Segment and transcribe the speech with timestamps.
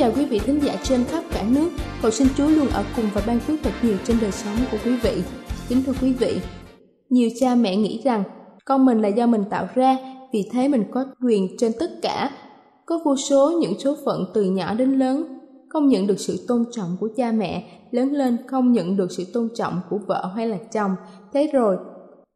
[0.00, 1.70] Chào quý vị thính giả trên khắp cả nước.
[2.02, 4.76] Cầu xin Chúa luôn ở cùng và ban phước thật nhiều trên đời sống của
[4.84, 5.22] quý vị.
[5.68, 6.40] Kính thưa quý vị,
[7.10, 8.22] nhiều cha mẹ nghĩ rằng
[8.64, 9.96] con mình là do mình tạo ra,
[10.32, 12.30] vì thế mình có quyền trên tất cả.
[12.86, 16.64] Có vô số những số phận từ nhỏ đến lớn, không nhận được sự tôn
[16.70, 20.48] trọng của cha mẹ, lớn lên không nhận được sự tôn trọng của vợ hay
[20.48, 20.90] là chồng.
[21.32, 21.76] Thế rồi,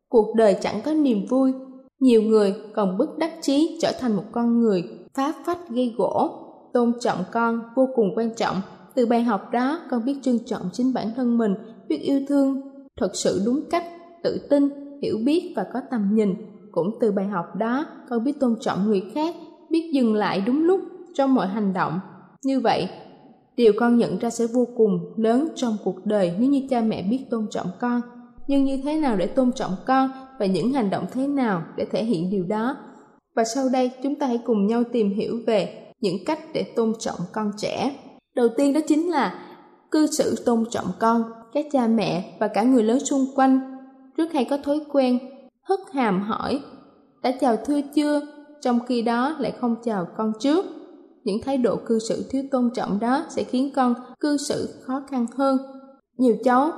[0.08, 1.52] cuộc đời chẳng có niềm vui.
[2.00, 4.84] Nhiều người còn bức đắc chí trở thành một con người
[5.14, 6.43] phá phách gây gỗ
[6.74, 8.56] tôn trọng con vô cùng quan trọng.
[8.94, 11.54] Từ bài học đó, con biết trân trọng chính bản thân mình,
[11.88, 12.60] biết yêu thương,
[13.00, 13.84] thật sự đúng cách,
[14.22, 14.68] tự tin,
[15.02, 16.34] hiểu biết và có tầm nhìn.
[16.72, 19.34] Cũng từ bài học đó, con biết tôn trọng người khác,
[19.70, 20.80] biết dừng lại đúng lúc
[21.14, 22.00] trong mọi hành động.
[22.44, 22.88] Như vậy,
[23.56, 27.02] điều con nhận ra sẽ vô cùng lớn trong cuộc đời nếu như cha mẹ
[27.02, 28.00] biết tôn trọng con.
[28.46, 31.86] Nhưng như thế nào để tôn trọng con và những hành động thế nào để
[31.92, 32.76] thể hiện điều đó?
[33.36, 36.92] Và sau đây, chúng ta hãy cùng nhau tìm hiểu về những cách để tôn
[36.98, 37.96] trọng con trẻ.
[38.36, 39.34] Đầu tiên đó chính là
[39.90, 43.60] cư xử tôn trọng con, các cha mẹ và cả người lớn xung quanh.
[44.16, 45.18] Rất hay có thói quen
[45.62, 46.60] hất hàm hỏi
[47.22, 48.20] đã chào thưa chưa?
[48.60, 50.64] Trong khi đó lại không chào con trước.
[51.24, 55.02] Những thái độ cư xử thiếu tôn trọng đó sẽ khiến con cư xử khó
[55.10, 55.58] khăn hơn.
[56.18, 56.72] Nhiều cháu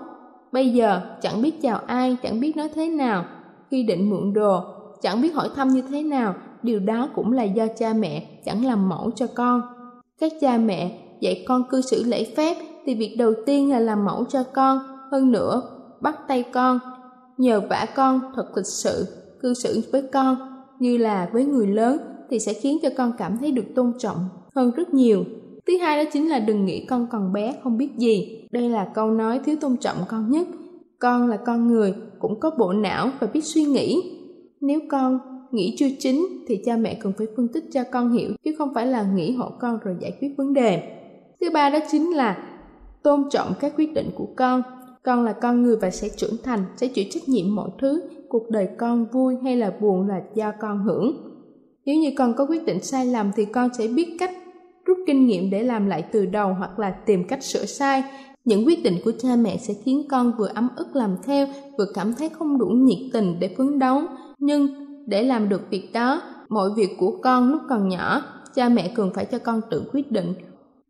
[0.53, 3.25] bây giờ chẳng biết chào ai chẳng biết nói thế nào.
[3.70, 4.60] Khi định mượn đồ
[5.03, 6.34] chẳng biết hỏi thăm như thế nào
[6.66, 9.62] điều đó cũng là do cha mẹ chẳng làm mẫu cho con.
[10.21, 12.56] Các cha mẹ dạy con cư xử lễ phép
[12.87, 14.78] thì việc đầu tiên là làm mẫu cho con,
[15.12, 15.62] hơn nữa,
[16.00, 16.78] bắt tay con.
[17.37, 19.06] Nhờ vả con thật lịch sự,
[19.41, 20.37] cư xử với con
[20.78, 21.99] như là với người lớn
[22.31, 24.19] thì sẽ khiến cho con cảm thấy được tôn trọng
[24.54, 25.25] hơn rất nhiều.
[25.66, 28.47] Thứ hai đó chính là đừng nghĩ con còn bé, không biết gì.
[28.50, 30.47] Đây là câu nói thiếu tôn trọng con nhất.
[30.98, 34.03] Con là con người, cũng có bộ não và biết suy nghĩ.
[34.60, 35.19] Nếu con
[35.56, 38.75] nghĩ chưa chính thì cha mẹ cần phải phân tích cho con hiểu, chứ không
[38.75, 40.83] phải là nghĩ hộ con rồi giải quyết vấn đề.
[41.41, 42.39] Thứ ba đó chính là
[43.03, 44.62] tôn trọng các quyết định của con.
[45.03, 48.50] Con là con người và sẽ trưởng thành, sẽ chịu trách nhiệm mọi thứ, cuộc
[48.50, 51.16] đời con vui hay là buồn là do con hưởng.
[51.84, 54.31] Nếu như con có quyết định sai lầm thì con sẽ biết cách
[54.84, 58.05] rút kinh nghiệm để làm lại từ đầu hoặc là tìm cách sửa sai.
[58.45, 61.47] Những quyết định của cha mẹ sẽ khiến con vừa ấm ức làm theo,
[61.78, 64.00] vừa cảm thấy không đủ nhiệt tình để phấn đấu.
[64.39, 68.22] Nhưng để làm được việc đó, mọi việc của con lúc còn nhỏ,
[68.55, 70.34] cha mẹ cần phải cho con tự quyết định.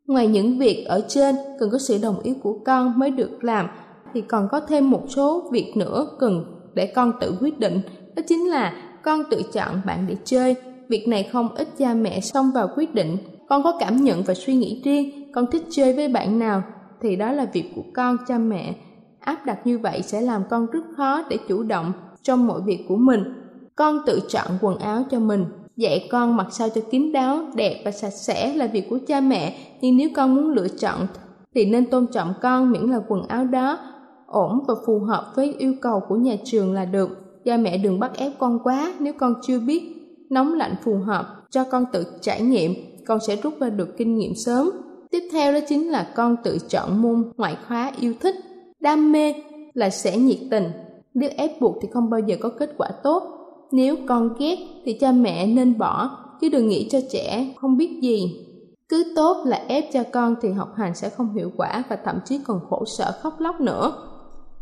[0.07, 3.67] Ngoài những việc ở trên cần có sự đồng ý của con mới được làm,
[4.15, 6.45] thì còn có thêm một số việc nữa cần
[6.75, 7.81] để con tự quyết định.
[8.17, 10.57] Đó chính là con tự chọn bạn để chơi.
[10.89, 13.17] Việc này không ít cha mẹ xông vào quyết định.
[13.49, 16.63] Con có cảm nhận và suy nghĩ riêng, con thích chơi với bạn nào
[17.01, 18.75] thì đó là việc của con cha mẹ.
[19.21, 21.93] Áp đặt như vậy sẽ làm con rất khó để chủ động
[22.23, 23.46] trong mọi việc của mình
[23.77, 25.45] con tự chọn quần áo cho mình.
[25.77, 29.21] Dạy con mặc sao cho kín đáo, đẹp và sạch sẽ là việc của cha
[29.21, 29.57] mẹ.
[29.81, 31.07] Nhưng nếu con muốn lựa chọn
[31.55, 33.79] thì nên tôn trọng con miễn là quần áo đó
[34.27, 37.09] ổn và phù hợp với yêu cầu của nhà trường là được.
[37.45, 39.83] Cha mẹ đừng bắt ép con quá, nếu con chưa biết
[40.31, 42.75] nóng lạnh phù hợp cho con tự trải nghiệm,
[43.07, 44.71] con sẽ rút ra được kinh nghiệm sớm.
[45.11, 48.35] Tiếp theo đó chính là con tự chọn môn ngoại khóa yêu thích.
[48.81, 49.35] Đam mê
[49.75, 50.71] là sẽ nhiệt tình.
[51.15, 53.36] Nếu ép buộc thì không bao giờ có kết quả tốt.
[53.73, 56.11] Nếu con ghét thì cha mẹ nên bỏ,
[56.41, 58.47] chứ đừng nghĩ cho trẻ không biết gì.
[58.89, 62.19] Cứ tốt là ép cho con thì học hành sẽ không hiệu quả và thậm
[62.25, 63.93] chí còn khổ sở khóc lóc nữa.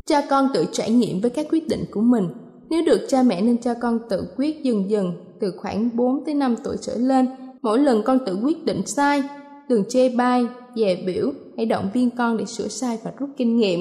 [0.06, 2.28] Cha con tự trải nghiệm với các quyết định của mình.
[2.70, 6.34] Nếu được cha mẹ nên cho con tự quyết dần dần từ khoảng 4 tới
[6.34, 7.26] 5 tuổi trở lên.
[7.62, 9.22] Mỗi lần con tự quyết định sai,
[9.68, 10.46] đừng chê bai,
[10.76, 13.80] dè biểu, hãy động viên con để sửa sai và rút kinh nghiệm.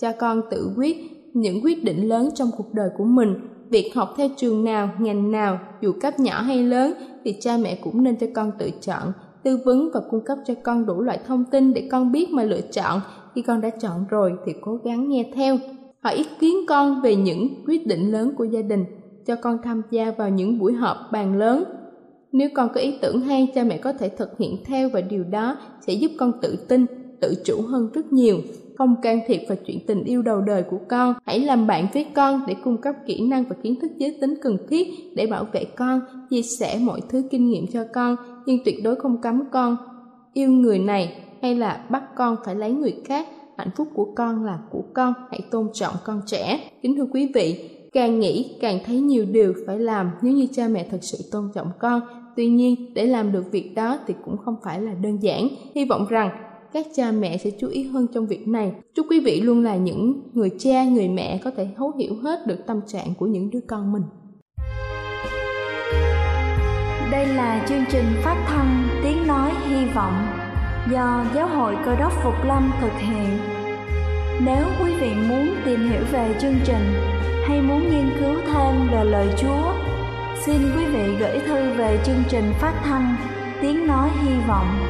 [0.00, 0.96] Cho con tự quyết
[1.34, 3.34] những quyết định lớn trong cuộc đời của mình.
[3.70, 6.92] Việc học theo trường nào, ngành nào, dù cấp nhỏ hay lớn,
[7.24, 9.12] thì cha mẹ cũng nên cho con tự chọn,
[9.42, 12.42] tư vấn và cung cấp cho con đủ loại thông tin để con biết mà
[12.42, 13.00] lựa chọn.
[13.34, 15.58] Khi con đã chọn rồi thì cố gắng nghe theo.
[16.02, 18.84] Hỏi ý kiến con về những quyết định lớn của gia đình,
[19.26, 21.64] cho con tham gia vào những buổi họp bàn lớn.
[22.32, 25.24] Nếu con có ý tưởng hay, cha mẹ có thể thực hiện theo và điều
[25.24, 25.56] đó
[25.86, 26.86] sẽ giúp con tự tin,
[27.20, 28.38] tự chủ hơn rất nhiều
[28.80, 31.14] không can thiệp vào chuyện tình yêu đầu đời của con.
[31.26, 34.34] Hãy làm bạn với con để cung cấp kỹ năng và kiến thức giới tính
[34.42, 36.00] cần thiết để bảo vệ con,
[36.30, 38.16] chia sẻ mọi thứ kinh nghiệm cho con,
[38.46, 39.76] nhưng tuyệt đối không cấm con
[40.32, 43.26] yêu người này hay là bắt con phải lấy người khác.
[43.58, 46.70] Hạnh phúc của con là của con, hãy tôn trọng con trẻ.
[46.82, 50.68] Kính thưa quý vị, càng nghĩ càng thấy nhiều điều phải làm nếu như cha
[50.68, 52.00] mẹ thật sự tôn trọng con.
[52.36, 55.48] Tuy nhiên, để làm được việc đó thì cũng không phải là đơn giản.
[55.74, 56.30] Hy vọng rằng
[56.72, 58.72] các cha mẹ sẽ chú ý hơn trong việc này.
[58.94, 62.46] Chúc quý vị luôn là những người cha, người mẹ có thể thấu hiểu hết
[62.46, 64.02] được tâm trạng của những đứa con mình.
[67.10, 70.26] Đây là chương trình phát thanh Tiếng Nói Hy Vọng
[70.92, 73.38] do Giáo hội Cơ đốc Phục Lâm thực hiện.
[74.46, 76.94] Nếu quý vị muốn tìm hiểu về chương trình
[77.46, 79.72] hay muốn nghiên cứu thêm về lời Chúa,
[80.46, 83.16] xin quý vị gửi thư về chương trình phát thanh
[83.62, 84.89] Tiếng Nói Hy Vọng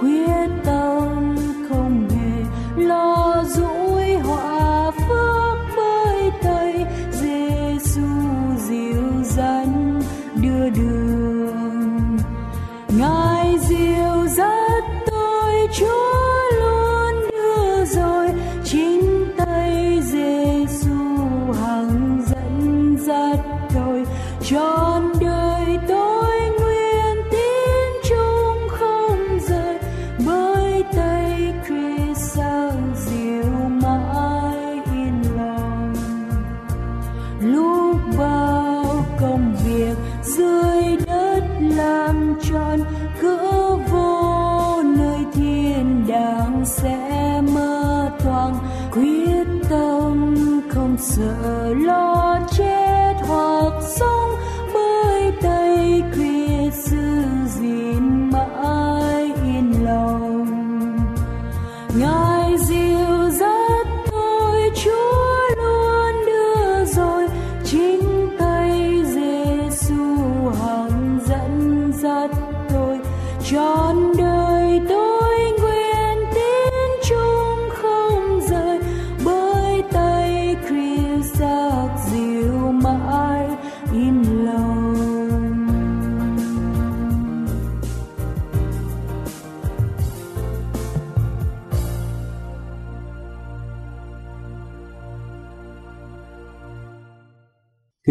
[0.00, 0.24] 回
[0.64, 0.79] 答。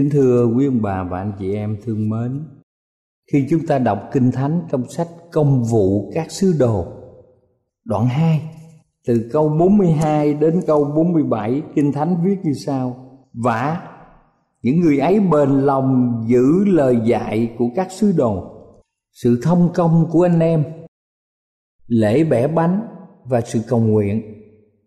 [0.10, 2.44] Kính thưa quý ông bà và anh chị em thương mến,
[3.32, 6.86] khi chúng ta đọc Kinh Thánh trong sách Công vụ các sứ đồ,
[7.86, 8.42] đoạn 2,
[9.08, 12.96] từ câu 42 đến câu 47, Kinh Thánh viết như sau:
[13.34, 13.88] Và
[14.62, 18.44] những người ấy bền lòng giữ lời dạy của các sứ đồ,
[19.12, 20.64] sự thông công của anh em,
[21.88, 22.82] lễ bẻ bánh
[23.26, 24.22] và sự cầu nguyện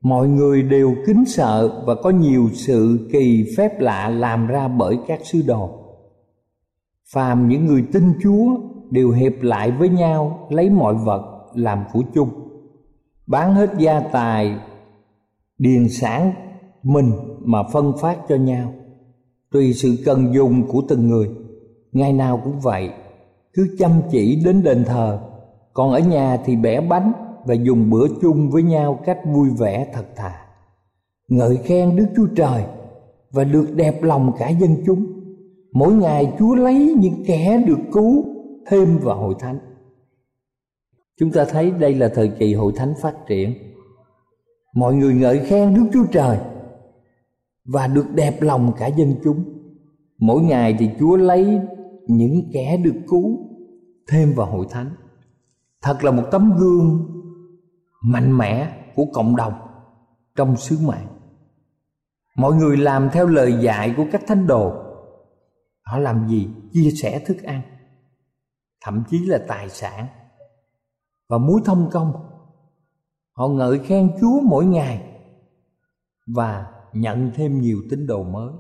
[0.03, 4.99] mọi người đều kính sợ và có nhiều sự kỳ phép lạ làm ra bởi
[5.07, 5.71] các sứ đồ.
[7.13, 8.57] Phàm những người tin chúa
[8.91, 11.23] đều hiệp lại với nhau, lấy mọi vật
[11.55, 12.29] làm của chung.
[13.27, 14.57] Bán hết gia tài,
[15.59, 16.33] điền sản
[16.83, 17.13] mình
[17.45, 18.73] mà phân phát cho nhau.
[19.53, 21.29] Tùy sự cần dùng của từng người,
[21.93, 22.91] ngày nào cũng vậy.
[23.53, 25.21] Cứ chăm chỉ đến đền thờ,
[25.73, 27.13] còn ở nhà thì bẻ bánh
[27.47, 30.47] và dùng bữa chung với nhau cách vui vẻ thật thà.
[31.29, 32.65] Ngợi khen đức chúa trời
[33.31, 35.07] và được đẹp lòng cả dân chúng.
[35.73, 38.25] Mỗi ngày chúa lấy những kẻ được cứu
[38.67, 39.59] thêm vào hội thánh.
[41.21, 43.55] Chúng ta thấy đây là thời kỳ hội thánh phát triển.
[44.75, 46.39] Mọi người ngợi khen đức chúa trời
[47.65, 49.45] và được đẹp lòng cả dân chúng.
[50.19, 51.61] Mỗi ngày thì chúa lấy
[52.07, 53.39] những kẻ được cứu
[54.09, 54.91] thêm vào hội thánh.
[55.83, 57.09] Thật là một tấm gương
[58.03, 59.55] mạnh mẽ của cộng đồng
[60.37, 61.13] trong sứ mạng
[62.37, 64.73] mọi người làm theo lời dạy của các thánh đồ.
[65.83, 66.49] Họ làm gì?
[66.73, 67.63] Chia sẻ thức ăn,
[68.85, 70.07] thậm chí là tài sản
[71.29, 72.13] và muối thông công.
[73.33, 75.21] Họ ngợi khen chúa mỗi ngày
[76.27, 78.53] và nhận thêm nhiều tín đồ mới.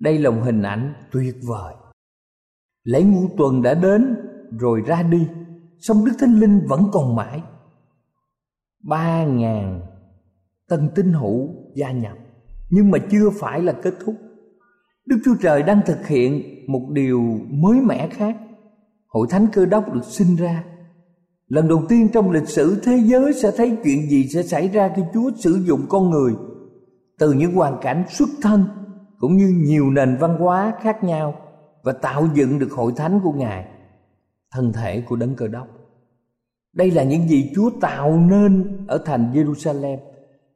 [0.00, 1.74] Đây là một hình ảnh tuyệt vời.
[2.84, 4.16] Lễ ngũ tuần đã đến,
[4.58, 5.28] rồi ra đi,
[5.78, 7.42] song đức thánh linh vẫn còn mãi
[8.82, 9.80] ba ngàn
[10.68, 12.16] tân tín hữu gia nhập.
[12.70, 14.14] Nhưng mà chưa phải là kết thúc.
[15.06, 17.20] Đức chúa trời đang thực hiện một điều
[17.50, 18.36] mới mẻ khác.
[19.08, 20.64] Hội thánh cơ đốc được sinh ra.
[21.46, 24.92] Lần đầu tiên trong lịch sử thế giới sẽ thấy chuyện gì sẽ xảy ra
[24.96, 26.32] khi chúa sử dụng con người.
[27.18, 28.64] Từ những hoàn cảnh xuất thân
[29.18, 31.34] cũng như nhiều nền văn hóa khác nhau
[31.82, 33.66] và tạo dựng được hội thánh của ngài,
[34.52, 35.68] thân thể của đấng cơ đốc
[36.72, 39.98] đây là những gì Chúa tạo nên ở thành Jerusalem.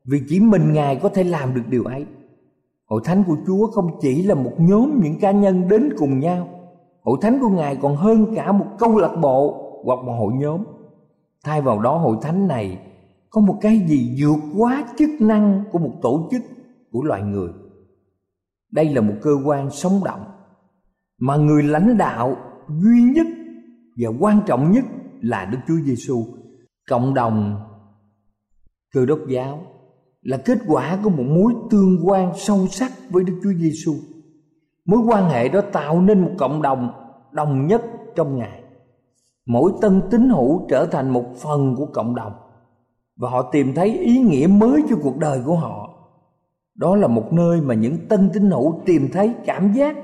[0.04, 2.06] Vì chỉ mình Ngài có thể làm được điều ấy.
[2.86, 6.48] Hội thánh của Chúa không chỉ là một nhóm những cá nhân đến cùng nhau.
[7.02, 10.64] Hội thánh của Ngài còn hơn cả một câu lạc bộ hoặc một hội nhóm.
[11.44, 12.78] Thay vào đó, hội thánh này
[13.30, 16.42] có một cái gì vượt quá chức năng của một tổ chức,
[16.92, 17.48] của loài người.
[18.72, 20.24] Đây là một cơ quan sống động
[21.18, 22.36] Mà người lãnh đạo
[22.68, 23.26] duy nhất
[23.96, 24.84] và quan trọng nhất
[25.20, 26.24] là Đức Chúa Giêsu.
[26.88, 27.60] Cộng đồng
[28.94, 29.62] Cơ đốc giáo
[30.22, 33.92] là kết quả của một mối tương quan sâu sắc với Đức Chúa Giêsu.
[34.84, 36.90] Mối quan hệ đó tạo nên một cộng đồng
[37.32, 37.82] đồng nhất
[38.16, 38.62] trong Ngài.
[39.46, 42.32] Mỗi tân tín hữu trở thành một phần của cộng đồng
[43.16, 45.90] và họ tìm thấy ý nghĩa mới cho cuộc đời của họ.
[46.74, 49.96] Đó là một nơi mà những tân tín hữu tìm thấy cảm giác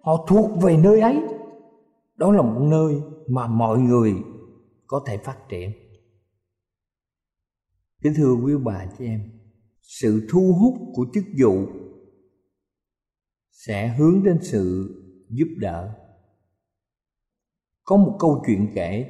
[0.00, 1.22] họ thuộc về nơi ấy.
[2.16, 4.14] Đó là một nơi mà mọi người
[4.94, 5.72] có thể phát triển.
[8.02, 9.20] Kính thưa quý bà chị em,
[9.80, 11.66] sự thu hút của chức vụ
[13.50, 14.94] sẽ hướng đến sự
[15.28, 15.94] giúp đỡ.
[17.84, 19.04] Có một câu chuyện kể,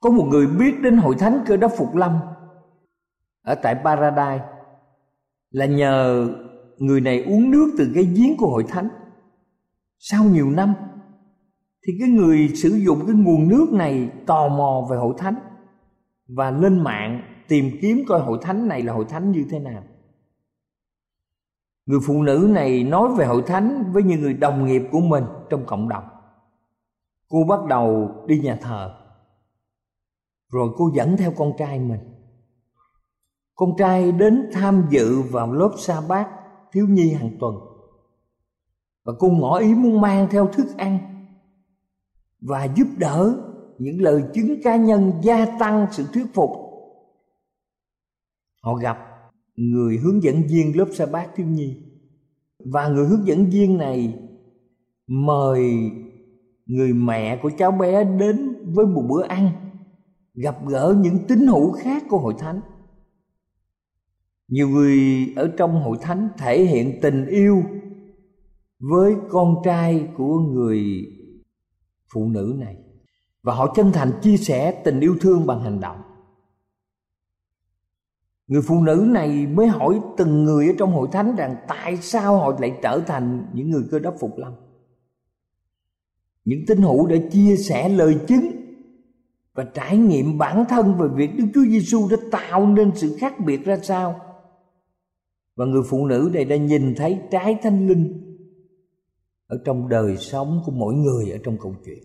[0.00, 2.18] có một người biết đến hội thánh cơ đốc phục lâm
[3.42, 4.46] ở tại paradise
[5.50, 6.28] là nhờ
[6.78, 8.88] người này uống nước từ cái giếng của hội thánh.
[9.98, 10.74] Sau nhiều năm
[11.86, 15.34] thì cái người sử dụng cái nguồn nước này tò mò về hội thánh
[16.28, 19.82] và lên mạng tìm kiếm coi hội thánh này là hội thánh như thế nào.
[21.86, 25.24] Người phụ nữ này nói về hội thánh với những người đồng nghiệp của mình
[25.50, 26.04] trong cộng đồng.
[27.28, 28.94] Cô bắt đầu đi nhà thờ,
[30.52, 32.00] rồi cô dẫn theo con trai mình.
[33.54, 36.28] Con trai đến tham dự vào lớp sa bát
[36.72, 37.54] thiếu nhi hàng tuần.
[39.04, 41.11] Và cô ngỏ ý muốn mang theo thức ăn
[42.42, 43.34] và giúp đỡ
[43.78, 46.50] những lời chứng cá nhân gia tăng sự thuyết phục.
[48.62, 48.98] Họ gặp
[49.56, 51.76] người hướng dẫn viên lớp sa bát thiếu nhi.
[52.72, 54.18] Và người hướng dẫn viên này
[55.06, 55.90] mời
[56.66, 59.50] người mẹ của cháu bé đến với một bữa ăn,
[60.34, 62.60] gặp gỡ những tín hữu khác của hội thánh.
[64.48, 64.98] Nhiều người
[65.36, 67.62] ở trong hội thánh thể hiện tình yêu
[68.80, 71.06] với con trai của người
[72.12, 72.76] phụ nữ này,
[73.42, 76.00] và họ chân thành chia sẻ tình yêu thương bằng hành động
[78.46, 82.38] người phụ nữ này mới hỏi từng người ở trong hội thánh rằng tại sao
[82.38, 84.52] họ lại trở thành những người cơ đốc phục lâm
[86.44, 88.50] những tín hữu đã chia sẻ lời chứng
[89.54, 93.34] và trải nghiệm bản thân về việc Đức Chúa Giêsu đã tạo nên sự khác
[93.44, 94.20] biệt ra sao.
[95.56, 98.31] Và người phụ nữ này đã nhìn thấy trái thanh linh
[99.52, 102.04] ở trong đời sống của mỗi người ở trong câu chuyện.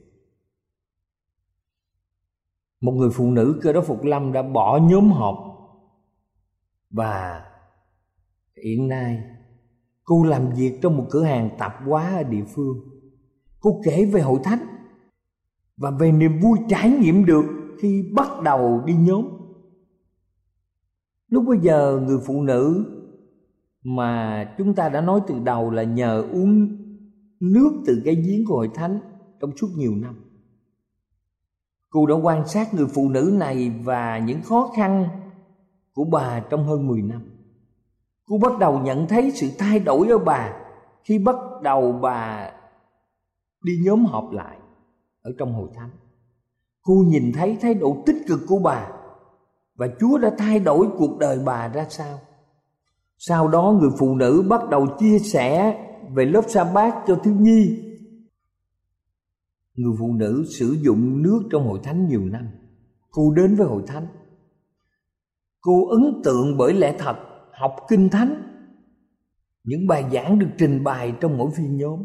[2.81, 5.35] Một người phụ nữ cơ đốc phục lâm đã bỏ nhóm họp
[6.89, 7.45] và
[8.65, 9.23] hiện nay
[10.03, 12.77] cô làm việc trong một cửa hàng tạp hóa ở địa phương
[13.59, 14.59] cô kể về hội thánh
[15.77, 17.45] và về niềm vui trải nghiệm được
[17.79, 19.27] khi bắt đầu đi nhóm
[21.29, 22.85] lúc bây giờ người phụ nữ
[23.83, 26.86] mà chúng ta đã nói từ đầu là nhờ uống
[27.39, 28.99] nước từ cái giếng của hội thánh
[29.39, 30.15] trong suốt nhiều năm.
[31.89, 35.07] Cô đã quan sát người phụ nữ này và những khó khăn
[35.93, 37.21] của bà trong hơn 10 năm.
[38.25, 40.53] Cô bắt đầu nhận thấy sự thay đổi ở bà
[41.03, 42.51] khi bắt đầu bà
[43.63, 44.57] đi nhóm họp lại
[45.21, 45.89] ở trong hội thánh.
[46.81, 48.89] Cô nhìn thấy thái độ tích cực của bà
[49.75, 52.19] và chúa đã thay đổi cuộc đời bà ra sao.
[53.17, 55.77] Sau đó người phụ nữ bắt đầu chia sẻ
[56.13, 57.83] về lớp sa bát cho thiếu nhi.
[59.75, 62.47] Người phụ nữ sử dụng nước trong hội thánh nhiều năm.
[63.11, 64.07] Cô đến với hội thánh.
[65.61, 67.15] Cô ấn tượng bởi lẽ thật
[67.51, 68.43] học kinh thánh.
[69.63, 72.03] Những bài giảng được trình bày trong mỗi phiên nhóm.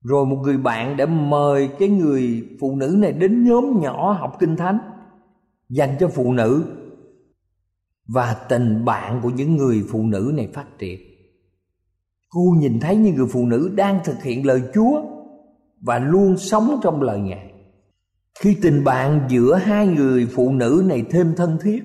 [0.00, 4.36] Rồi một người bạn đã mời cái người phụ nữ này đến nhóm nhỏ học
[4.40, 4.78] kinh thánh,
[5.68, 6.64] dành cho phụ nữ
[8.06, 11.11] và tình bạn của những người phụ nữ này phát triển
[12.34, 15.02] cô nhìn thấy những người phụ nữ đang thực hiện lời chúa
[15.80, 17.52] và luôn sống trong lời ngài.
[18.40, 21.82] Khi tình bạn giữa hai người phụ nữ này thêm thân thiết,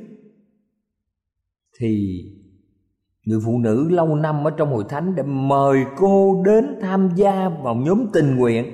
[1.80, 2.22] thì
[3.26, 7.50] người phụ nữ lâu năm ở trong hội thánh đã mời cô đến tham gia
[7.50, 8.66] vào nhóm tình nguyện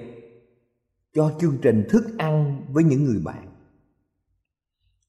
[1.13, 3.47] cho chương trình thức ăn với những người bạn.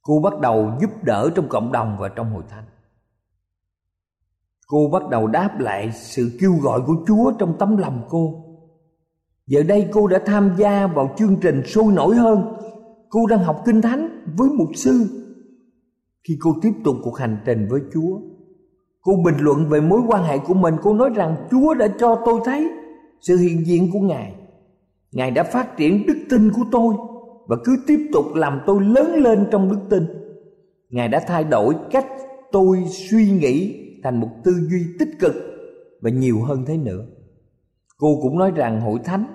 [0.02, 2.64] Cô bắt đầu giúp đỡ trong cộng đồng và trong hội thánh
[4.66, 8.44] cô bắt đầu đáp lại sự kêu gọi của chúa trong tấm lòng cô.
[9.46, 12.56] Giờ đây cô đã tham gia vào chương trình sôi nổi hơn.
[13.08, 15.06] Cô đang học kinh thánh với mục sư.
[16.28, 18.18] Khi cô tiếp tục cuộc hành trình với chúa,
[19.02, 22.22] Cô bình luận về mối quan hệ của mình, Cô nói rằng Chúa đã cho
[22.26, 22.68] tôi thấy
[23.20, 24.34] Sự hiện diện của Ngài.
[25.12, 26.94] Ngài đã phát triển đức tin của tôi
[27.46, 30.06] Và cứ tiếp tục làm tôi lớn lên trong đức tin.
[30.90, 32.06] Ngài đã thay đổi cách
[32.52, 35.34] tôi suy nghĩ Thành một tư duy tích cực
[36.00, 37.04] Và nhiều hơn thế nữa.
[37.98, 39.26] Cô cũng nói rằng hội thánh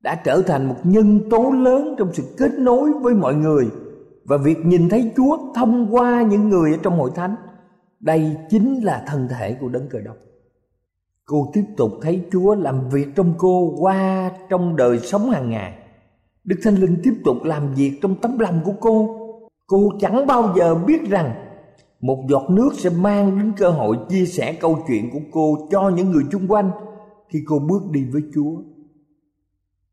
[0.00, 3.64] Đã trở thành một nhân tố lớn Trong sự kết nối với mọi người
[4.24, 7.36] Và việc nhìn thấy Chúa thông qua những người ở trong hội thánh,
[8.00, 10.16] đây chính là thân thể của đấng cờ đốc.
[11.24, 15.78] Cô tiếp tục thấy chúa làm việc trong cô qua trong đời sống hàng ngày.
[16.44, 19.20] Đức thánh linh tiếp tục làm việc trong tấm lòng của cô.
[19.66, 21.43] Cô chẳng bao giờ biết rằng
[22.06, 25.88] một giọt nước sẽ mang đến cơ hội chia sẻ câu chuyện của cô cho
[25.96, 26.70] những người chung quanh
[27.28, 28.62] khi cô bước đi với chúa.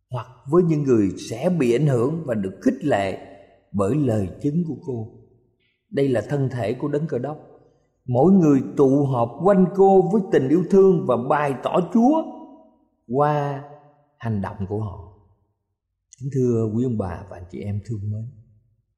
[0.09, 3.17] Hoặc với những người sẽ bị ảnh hưởng và được khích lệ
[3.71, 5.07] bởi lời chứng của cô.
[5.89, 7.37] Đây là thân thể của đấng cơ đốc.
[8.05, 12.23] Mỗi người tụ họp quanh cô với tình yêu thương và bày tỏ chúa
[13.07, 13.63] qua
[14.17, 15.13] hành động của họ.
[16.19, 18.25] Kính thưa quý ông bà và anh chị em thương mến,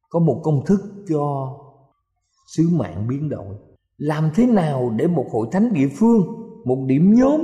[0.09, 1.53] có một công thức cho
[2.45, 3.55] sứ mạng biến đổi.
[3.97, 6.21] Làm thế nào để một hội thánh địa phương
[6.65, 7.41] một điểm nhóm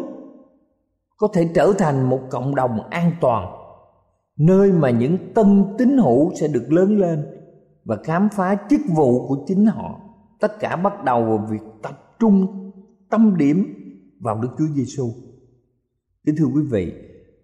[1.18, 3.56] có thể trở thành một cộng đồng an toàn
[4.38, 7.26] nơi mà những tân tín hữu sẽ được lớn lên
[7.86, 10.00] và khám phá chức vụ của chính họ?
[10.40, 12.48] Tất cả bắt đầu vào việc tập trung
[13.10, 13.74] tâm điểm
[14.20, 15.10] vào Đức Chúa Giêsu.
[16.26, 16.94] Kính thưa quý vị,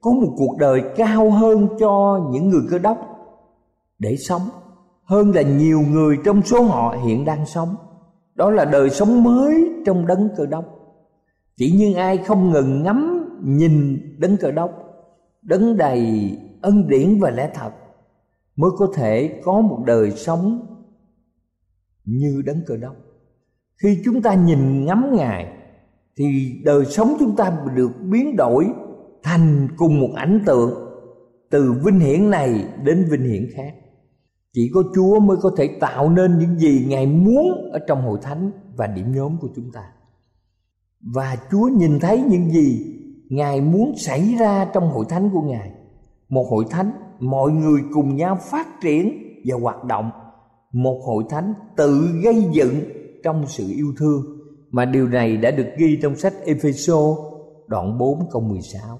[0.01, 2.97] có một cuộc đời cao hơn cho những người cơ đốc
[3.99, 4.41] để sống
[5.05, 7.75] hơn là nhiều người trong số họ hiện đang sống.
[8.35, 10.65] đó là đời sống mới trong đấng cơ đốc.
[11.57, 14.71] Chỉ nhưng ai không ngừng ngắm, nhìn đấng cơ đốc,
[15.41, 17.71] đấng đầy ân điển và lẽ thật,
[18.55, 20.65] mới có thể có một đời sống
[22.05, 22.95] như đấng cơ đốc.
[23.83, 25.53] Khi chúng ta nhìn ngắm ngài,
[26.17, 26.25] thì
[26.63, 28.67] đời sống chúng ta được biến đổi
[29.23, 30.71] thành cùng một ảnh tượng
[31.49, 33.73] từ vinh hiển này đến vinh hiển khác
[34.55, 38.19] chỉ có chúa mới có thể tạo nên những gì ngài muốn ở trong hội
[38.21, 39.83] thánh và điểm nhóm của chúng ta
[41.01, 42.95] và chúa nhìn thấy những gì
[43.29, 45.71] ngài muốn xảy ra trong hội thánh của ngài
[46.29, 50.11] một hội thánh, mọi người cùng nhau phát triển và hoạt động
[50.71, 52.75] một hội thánh tự gây dựng
[53.23, 54.21] trong sự yêu thương
[54.71, 57.15] mà điều này đã được ghi trong sách Epheso
[57.67, 58.99] đoạn 4 câu 16.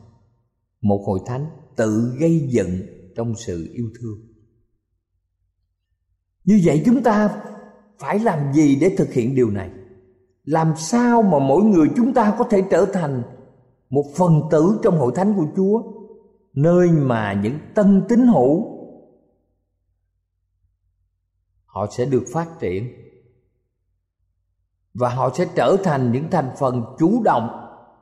[0.82, 2.70] Một hội thánh tự gây dựng
[3.16, 4.35] trong sự yêu thương.
[6.46, 7.42] Như vậy chúng ta
[8.00, 9.70] phải làm gì để thực hiện điều này?
[10.44, 13.24] Làm sao mà mỗi người chúng ta có thể trở thành
[13.90, 15.84] một phần tử trong hội thánh của Chúa,
[16.54, 18.76] nơi mà những tân tín hữu
[21.66, 22.88] họ sẽ được phát triển
[24.94, 27.50] và họ sẽ trở thành những thành phần chủ động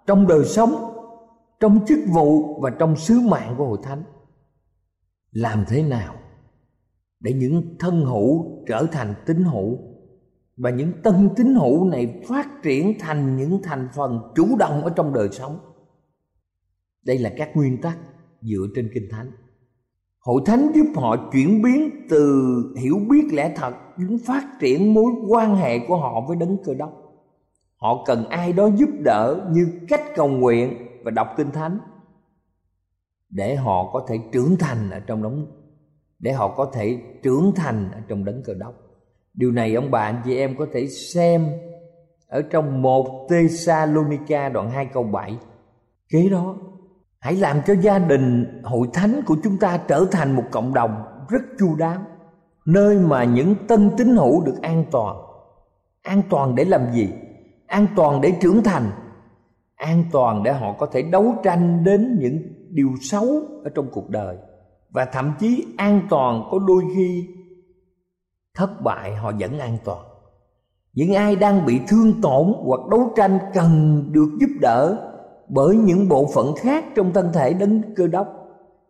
[0.08, 0.94] trong đời sống
[1.60, 4.04] trong chức vụ và trong sứ mạng của hội thánh
[5.32, 6.16] làm thế nào
[7.24, 9.78] để những thân hữu trở thành tín hữu.
[10.58, 14.90] Và những tân tín hữu này phát triển thành những thành phần chủ động ở
[14.90, 15.60] trong đời sống.
[17.06, 17.98] Đây là các nguyên tắc
[18.42, 19.32] dựa trên kinh thánh.
[20.20, 25.12] Hội thánh giúp họ chuyển biến từ hiểu biết lẽ thật đến phát triển mối
[25.28, 26.92] quan hệ của họ với đấng cơ đốc.
[27.76, 31.80] Họ cần ai đó giúp đỡ như cách cầu nguyện và đọc kinh thánh
[33.30, 35.63] để họ có thể trưởng thành ở trong đấng
[36.24, 38.74] để họ có thể trưởng thành ở trong đấng cơ đốc.
[39.34, 41.48] Điều này, ông bà, anh chị em có thể xem
[42.28, 45.38] ở trong một Thessalonica đoạn 2 câu 7
[46.10, 46.56] kế đó,
[47.20, 51.04] hãy làm cho gia đình hội thánh của chúng ta trở thành một cộng đồng
[51.30, 52.02] rất chu đáo,
[52.66, 55.18] nơi mà những tân tín hữu được an toàn.
[56.04, 57.10] An toàn để làm gì?
[57.68, 58.92] An toàn để trưởng thành.
[59.76, 62.38] An toàn để họ có thể đấu tranh đến những
[62.70, 63.26] điều xấu
[63.64, 64.38] ở trong cuộc đời
[64.94, 67.28] và thậm chí an toàn có đôi khi
[68.56, 70.06] thất bại, họ vẫn an toàn.
[70.94, 75.10] Những ai đang bị thương tổn hoặc đấu tranh cần được giúp đỡ
[75.50, 78.28] bởi những bộ phận khác trong thân thể đấng cơ đốc.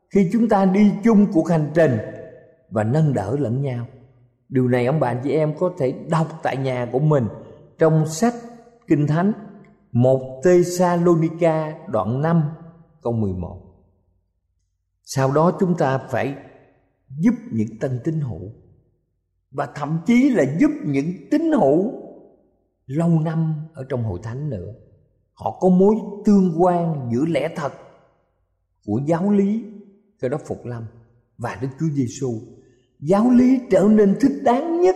[0.10, 1.98] Khi chúng ta đi chung cuộc hành trình
[2.70, 3.86] và nâng đỡ lẫn nhau.
[4.50, 7.28] Điều này, ông bạn chị em có thể đọc tại nhà của mình
[7.80, 8.34] trong sách
[8.88, 9.34] kinh thánh
[9.92, 12.42] một Thessalonica đoạn 5
[13.02, 13.73] câu 11
[15.04, 16.36] sau đó chúng ta phải
[17.20, 18.52] giúp những tân tín hữu.
[19.52, 21.92] Và thậm chí là giúp những tín hữu
[22.86, 24.74] lâu năm ở trong hội thánh nữa.
[25.34, 27.74] Họ có mối tương quan giữa lẽ thật
[28.86, 29.64] của giáo lý,
[30.20, 30.84] cái đó phục lâm,
[31.38, 32.32] và đức chúa giêsu
[33.00, 34.96] giáo lý trở nên thích đáng nhất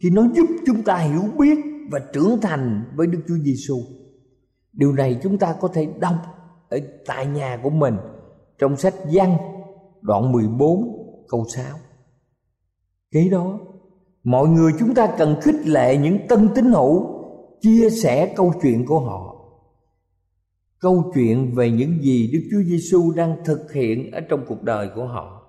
[0.00, 1.58] khi nó giúp chúng ta hiểu biết
[1.90, 3.76] và trưởng thành với đức chúa giêsu
[4.76, 6.14] điều này chúng ta có thể đọc
[6.68, 7.96] ở tại nhà của mình
[8.58, 9.36] trong sách văn
[10.00, 11.64] đoạn 14 câu 6
[13.10, 13.58] kế đó,
[14.24, 17.06] mọi người chúng ta cần khích lệ những tân tín hữu
[17.60, 19.36] chia sẻ câu chuyện của họ
[20.80, 24.90] câu chuyện về những gì Đức Chúa Giêsu đang thực hiện ở trong cuộc đời
[24.94, 25.42] của họ.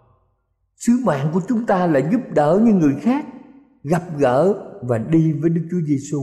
[0.76, 3.26] Sứ mạng của chúng ta là giúp đỡ những người khác,
[3.84, 6.22] gặp gỡ và đi với Đức Chúa Giêsu.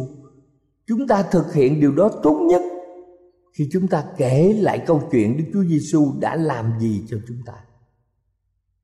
[0.86, 2.62] Chúng ta thực hiện điều đó tốt nhất
[3.54, 7.36] khi chúng ta kể lại câu chuyện Đức Chúa Giêsu đã làm gì cho chúng
[7.46, 7.54] ta.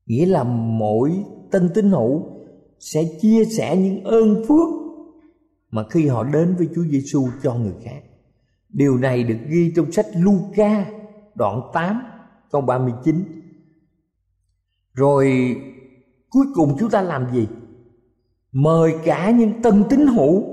[0.05, 2.23] Nghĩa là mỗi tân tín hữu
[2.79, 4.67] sẽ chia sẻ những ơn phước
[5.71, 8.01] mà khi họ đến với Chúa Giêsu cho người khác.
[8.69, 10.85] Điều này được ghi trong sách Luca
[11.35, 12.01] đoạn 8
[12.51, 13.23] câu 39.
[14.93, 15.55] Rồi
[16.29, 17.47] cuối cùng chúng ta làm gì?
[18.51, 20.43] Mời cả những tân tín hữu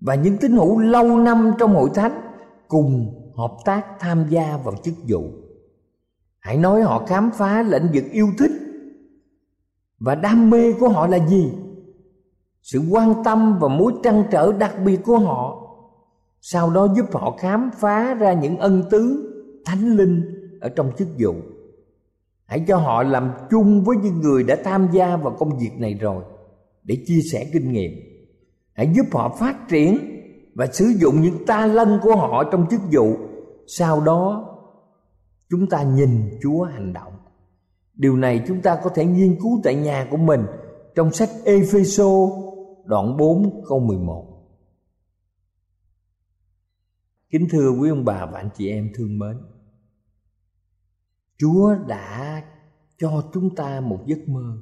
[0.00, 2.31] và những tín hữu lâu năm trong hội thánh
[2.72, 5.30] cùng hợp tác tham gia vào chức vụ.
[6.38, 8.50] Hãy nói họ khám phá lĩnh vực yêu thích
[9.98, 11.52] và đam mê của họ là gì?
[12.62, 15.58] Sự quan tâm và mối trăn trở đặc biệt của họ,
[16.40, 19.28] sau đó giúp họ khám phá ra những ân tứ
[19.64, 20.22] thánh linh
[20.60, 21.34] ở trong chức vụ
[22.52, 25.94] hãy cho họ làm chung với những người đã tham gia vào công việc này
[25.94, 26.24] rồi
[26.84, 27.92] để chia sẻ kinh nghiệm
[28.72, 29.98] hãy giúp họ phát triển
[30.54, 33.16] và sử dụng những ta lân của họ trong chức vụ.
[33.66, 34.48] Sau đó,
[35.50, 37.12] chúng ta nhìn chúa hành động.
[37.94, 40.46] Điều này chúng ta có thể nghiên cứu tại nhà của mình
[40.94, 42.10] trong sách Epheso
[42.84, 44.32] đoạn 4 câu 11
[47.32, 49.38] kính thưa quý ông bà và anh chị em thương mến,
[51.38, 52.42] chúa đã
[52.98, 54.58] cho chúng ta một giấc mơ.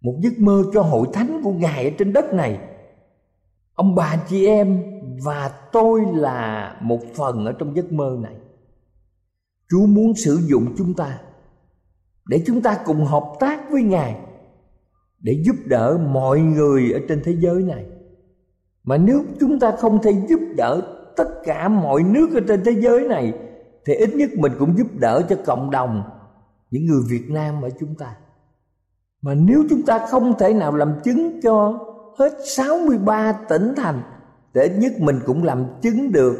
[0.00, 2.69] Một giấc mơ cho hội thánh của ngài ở trên đất này
[3.80, 4.82] ông bà chị em
[5.24, 8.34] và tôi là một phần ở trong giấc mơ này
[9.70, 11.20] chúa muốn sử dụng chúng ta
[12.26, 14.16] để chúng ta cùng hợp tác với ngài,
[15.20, 17.84] để giúp đỡ mọi người ở trên thế giới này
[18.84, 20.80] mà nếu chúng ta không thể giúp đỡ
[21.16, 23.32] tất cả mọi nước ở trên thế giới này,
[23.84, 26.02] thì ít nhất mình cũng giúp đỡ cho cộng đồng
[26.70, 28.16] những người Việt Nam ở chúng ta.
[29.22, 31.86] Mà nếu chúng ta không thể nào làm chứng cho
[32.20, 34.02] hết 63 tỉnh thành
[34.54, 36.36] để nhất mình cũng làm chứng được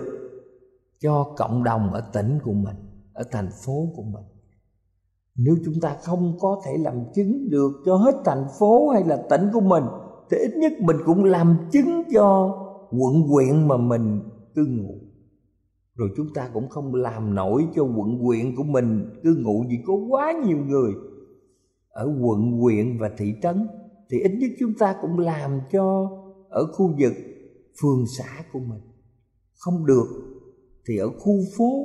[0.98, 2.76] cho cộng đồng ở tỉnh của mình,
[3.12, 4.24] ở thành phố của mình.
[5.36, 9.16] Nếu chúng ta không có thể làm chứng được cho hết thành phố hay là
[9.30, 9.84] tỉnh của mình
[10.30, 12.56] thì ít nhất mình cũng làm chứng cho
[12.90, 14.20] quận huyện mà mình
[14.54, 14.94] cư ngụ
[15.94, 19.76] rồi chúng ta cũng không làm nổi cho quận huyện của mình cư ngụ vì
[19.86, 20.92] có quá nhiều người
[21.88, 23.68] ở quận huyện và thị trấn
[24.10, 26.10] thì ít nhất chúng ta cũng làm cho
[26.48, 27.12] ở khu vực
[27.82, 28.80] phường xã của mình.
[29.58, 30.06] Không được
[30.86, 31.84] thì ở khu phố,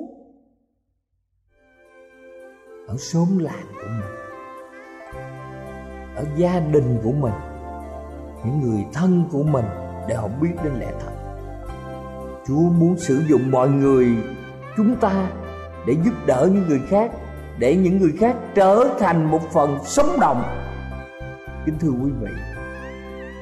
[2.87, 4.15] ở xóm làng của mình,
[6.15, 7.33] ở gia đình của mình,
[8.45, 9.65] những người thân của mình
[10.07, 11.11] để họ biết đến lẽ thật.
[12.47, 14.07] Chúa muốn sử dụng mọi người
[14.77, 15.31] chúng ta
[15.87, 17.11] để giúp đỡ những người khác,
[17.59, 20.64] để những người khác trở thành một phần sống động
[21.65, 22.31] kính thưa quý vị,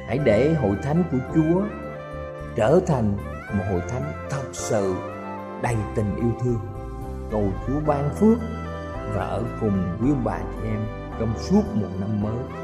[0.08, 1.62] hãy để hội thánh của chúa
[2.56, 3.18] trở thành
[3.54, 4.96] một hội thánh thật sự
[5.64, 6.60] đầy tình yêu thương.
[7.32, 8.38] Cầu chúa ban phước
[9.14, 10.80] và ở cùng quý ông bà chị em
[11.20, 12.64] trong suốt một năm mới.